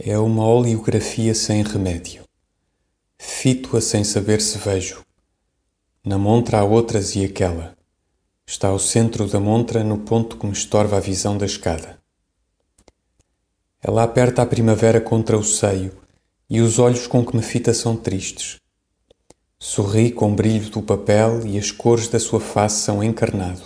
[0.00, 2.22] É uma oleografia sem remédio.
[3.18, 5.04] Fito-a sem saber se vejo.
[6.06, 7.76] Na montra há outras e aquela.
[8.46, 11.98] Está ao centro da montra, no ponto que me estorva a visão da escada.
[13.82, 15.90] Ela aperta a primavera contra o seio
[16.48, 18.60] e os olhos com que me fita são tristes.
[19.58, 23.64] Sorri com o brilho do papel e as cores da sua face são encarnado.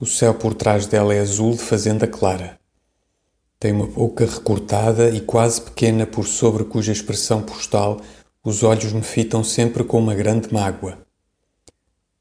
[0.00, 2.57] O céu por trás dela é azul de fazenda clara.
[3.60, 8.00] Tem uma boca recortada e quase pequena por sobre cuja expressão postal
[8.44, 11.04] os olhos me fitam sempre com uma grande mágoa.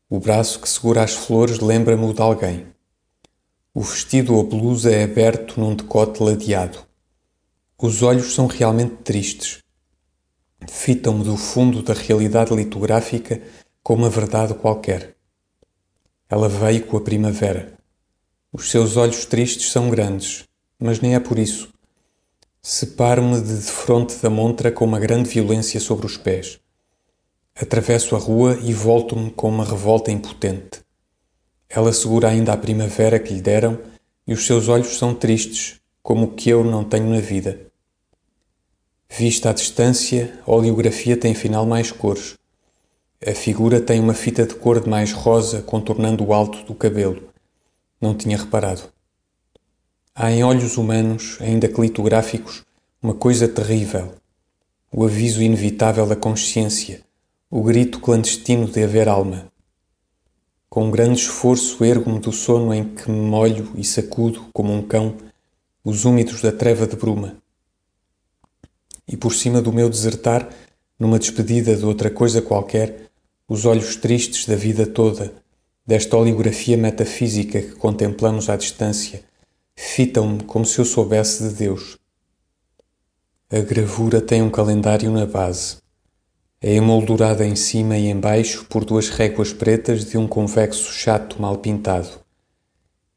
[0.09, 2.65] O braço que segura as flores lembra-me o de alguém.
[3.71, 6.79] O vestido ou blusa é aberto num decote ladeado.
[7.77, 9.59] Os olhos são realmente tristes.
[10.67, 13.39] Fitam-me do fundo da realidade litográfica
[13.83, 15.15] com uma verdade qualquer.
[16.27, 17.77] Ela veio com a primavera.
[18.51, 20.46] Os seus olhos tristes são grandes,
[20.79, 21.69] mas nem é por isso.
[22.61, 26.59] Separo-me de defronte da montra com uma grande violência sobre os pés.
[27.55, 30.81] Atravesso a rua e volto-me com uma revolta impotente.
[31.69, 33.79] Ela segura ainda a primavera que lhe deram
[34.27, 37.67] e os seus olhos são tristes, como o que eu não tenho na vida.
[39.09, 42.35] Vista à distância, a oleografia tem afinal mais cores.
[43.25, 47.29] A figura tem uma fita de cor de mais rosa contornando o alto do cabelo.
[47.99, 48.83] Não tinha reparado.
[50.19, 52.63] Há em olhos humanos, ainda que litográficos,
[52.99, 54.15] uma coisa terrível.
[54.91, 57.01] O aviso inevitável da consciência,
[57.51, 59.45] o grito clandestino de haver alma.
[60.71, 64.81] Com um grande esforço ergo-me do sono em que me molho e sacudo, como um
[64.81, 65.17] cão,
[65.83, 67.37] os úmidos da treva de bruma.
[69.07, 70.49] E por cima do meu desertar,
[70.97, 73.11] numa despedida de outra coisa qualquer,
[73.47, 75.31] os olhos tristes da vida toda,
[75.85, 79.23] desta oleografia metafísica que contemplamos à distância,
[79.77, 81.97] fitam-me como se eu soubesse de Deus.
[83.49, 85.77] A gravura tem um calendário na base.
[86.59, 91.59] É emoldurada em cima e embaixo por duas réguas pretas de um convexo chato mal
[91.59, 92.09] pintado.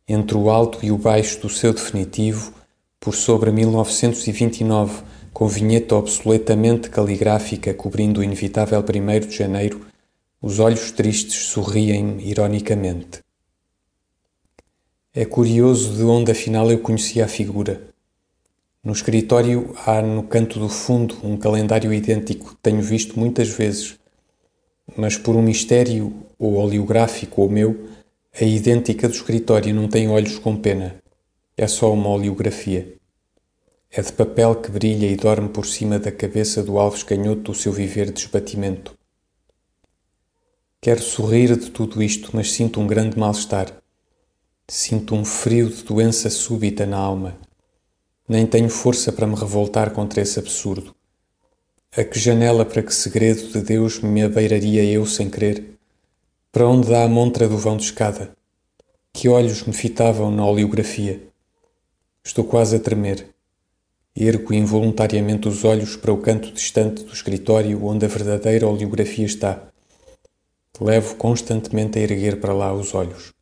[0.07, 2.53] Entre o alto e o baixo do seu definitivo,
[3.01, 9.87] por sobre 1929, com vinheta obsoletamente caligráfica cobrindo o inevitável 1 de janeiro,
[10.43, 13.21] os olhos tristes sorriem ironicamente.
[15.13, 17.83] É curioso de onde afinal eu conhecia a figura.
[18.85, 23.99] No escritório há no canto do fundo um calendário idêntico que tenho visto muitas vezes,
[24.97, 27.89] mas por um mistério ou oleográfico ou meu,
[28.41, 31.03] a idêntica do escritório não tem olhos com pena.
[31.57, 32.95] É só uma oleografia.
[33.91, 37.55] É de papel que brilha e dorme por cima da cabeça do Alves Canhoto do
[37.55, 38.97] seu viver de esbatimento.
[40.81, 43.81] Quero sorrir de tudo isto, mas sinto um grande mal-estar.
[44.73, 47.37] Sinto um frio de doença súbita na alma.
[48.29, 50.95] Nem tenho força para me revoltar contra esse absurdo.
[51.91, 55.77] A que janela para que segredo de Deus me abeiraria eu sem querer?
[56.53, 58.31] Para onde dá a montra do vão de escada?
[59.13, 61.21] Que olhos me fitavam na oleografia?
[62.23, 63.27] Estou quase a tremer.
[64.15, 69.65] Ergo involuntariamente os olhos para o canto distante do escritório onde a verdadeira oleografia está.
[70.81, 73.40] Levo constantemente a erguer para lá os olhos.